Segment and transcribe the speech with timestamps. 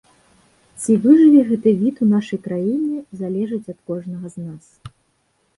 [0.79, 4.65] Ці выжыве гэты від у нашай краіне, залежыць ад кожнага з нас.